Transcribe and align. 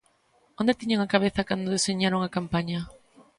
¿Onde 0.59 0.77
tiñan 0.79 1.01
a 1.03 1.11
cabeza 1.13 1.47
cando 1.49 1.73
deseñaron 1.75 2.21
a 2.23 2.33
campaña? 2.37 2.79